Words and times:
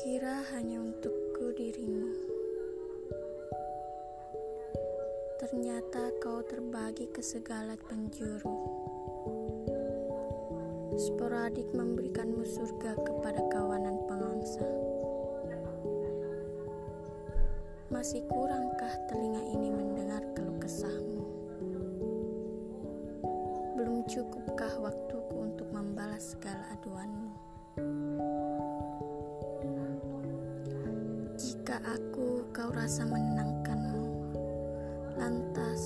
Kira 0.00 0.40
hanya 0.56 0.80
untukku 0.80 1.52
dirimu. 1.60 2.08
Ternyata 5.36 6.08
kau 6.24 6.40
terbagi 6.40 7.04
ke 7.12 7.20
segala 7.20 7.76
penjuru. 7.76 8.48
Sporadik 10.96 11.68
memberikanmu 11.76 12.48
surga 12.48 12.96
kepada 12.96 13.44
kawanan 13.52 14.00
pengangsa. 14.08 14.64
Masih 17.92 18.24
kurangkah 18.24 18.96
telinga 19.04 19.44
ini 19.52 19.68
mendengar 19.68 20.24
keluh 20.32 20.56
kesahmu? 20.56 21.28
Belum 23.76 24.00
cukupkah 24.08 24.80
waktuku 24.80 25.36
untuk 25.44 25.68
membalas 25.68 26.32
segala 26.32 26.72
aduanmu? 26.72 27.19
Aku 31.84 32.44
kau 32.52 32.68
rasa 32.72 33.08
menenangkanmu, 33.08 34.04
lantas 35.16 35.82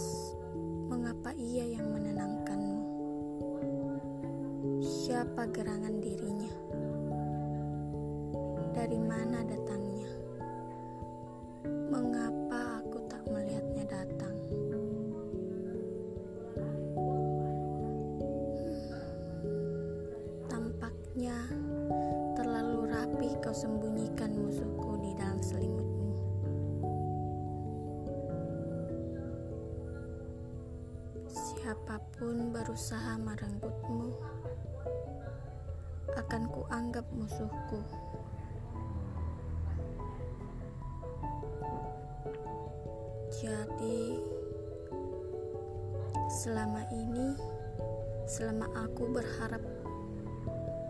mengapa 0.90 1.30
ia 1.38 1.78
yang 1.78 1.86
menenangkanmu? 1.94 2.82
Siapa 4.82 5.46
gerangan 5.54 6.02
dirinya? 6.02 6.50
Dari 8.74 8.98
mana 8.98 9.46
datangnya? 9.46 10.10
Mengapa 11.88 12.82
aku 12.82 12.98
tak 13.06 13.22
melihatnya 13.30 13.84
datang? 13.86 14.34
Tampaknya 20.50 21.38
terlalu 22.34 22.90
rapi 22.90 23.28
kau 23.38 23.54
sembunyikan 23.54 24.34
musuhku 24.34 24.98
di 24.98 25.14
dalam 25.14 25.38
selimutmu. 25.38 25.83
Siapa 31.64 31.96
pun 32.20 32.52
berusaha 32.52 33.16
merenggutmu, 33.24 34.12
akan 36.12 36.42
kuanggap 36.52 37.08
musuhku. 37.16 37.80
Jadi, 43.32 44.20
selama 46.28 46.84
ini, 46.92 47.32
selama 48.28 48.68
aku 48.84 49.08
berharap, 49.08 49.64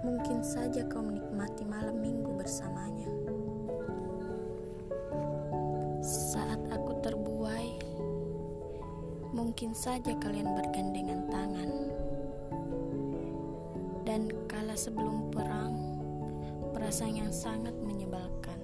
mungkin 0.03 0.43
saja 0.43 0.83
kau 0.91 1.07
menikmati 1.07 1.63
malam 1.71 2.03
minggu 2.03 2.35
bersamanya. 2.35 3.24
Mungkin 9.35 9.75
saja 9.75 10.15
kalian 10.23 10.55
bergandengan 10.55 11.27
tangan. 11.27 11.71
Dan 14.07 14.31
kala 14.47 14.79
sebelum 14.79 15.35
perang, 15.35 15.75
perasaan 16.71 17.19
yang 17.19 17.33
sangat 17.35 17.75
menyebalkan. 17.83 18.63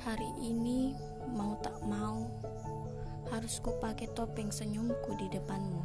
Hari 0.00 0.32
ini, 0.40 0.96
mau 1.36 1.60
tak 1.60 1.76
mau, 1.84 2.24
harus 3.28 3.60
ku 3.60 3.76
pakai 3.76 4.08
topeng 4.16 4.48
senyumku 4.48 5.12
di 5.20 5.28
depanmu. 5.28 5.84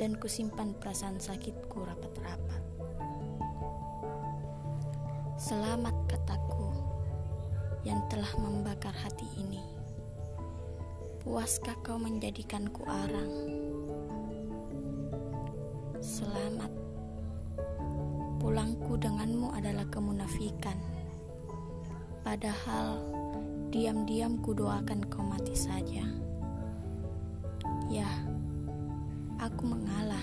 Dan 0.00 0.16
kusimpan 0.16 0.72
perasaan 0.80 1.20
sakitku 1.20 1.84
rapat-rapat. 1.84 2.62
Selamat 5.36 5.92
kataku 6.08 6.72
yang 7.84 8.00
telah 8.08 8.32
membakar 8.40 8.96
hati 8.96 9.28
ini. 9.36 9.75
Puaskah 11.26 11.74
kau 11.82 11.98
menjadikanku 11.98 12.86
arang? 12.86 13.34
Selamat. 15.98 16.70
Pulangku 18.38 18.94
denganmu 18.94 19.50
adalah 19.50 19.90
kemunafikan. 19.90 20.78
Padahal 22.22 23.02
diam-diam 23.74 24.38
ku 24.38 24.54
doakan 24.54 25.02
kau 25.10 25.26
mati 25.26 25.58
saja. 25.58 26.06
Ya, 27.90 28.06
aku 29.42 29.66
mengalah. 29.66 30.22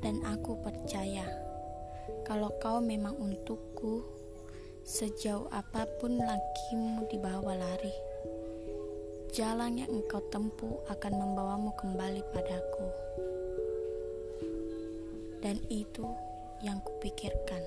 Dan 0.00 0.24
aku 0.24 0.56
percaya 0.64 1.28
kalau 2.24 2.48
kau 2.56 2.80
memang 2.80 3.20
untukku, 3.20 4.00
sejauh 4.80 5.44
apa 5.52 5.84
pun 6.00 6.16
lakimu 6.16 7.04
dibawa 7.12 7.52
lari. 7.52 8.11
Jalan 9.32 9.80
yang 9.80 9.88
engkau 9.88 10.20
tempuh 10.28 10.84
akan 10.92 11.12
membawamu 11.16 11.72
kembali 11.80 12.20
padaku. 12.36 12.84
Dan 15.40 15.56
itu 15.72 16.04
yang 16.60 16.84
kupikirkan. 16.84 17.64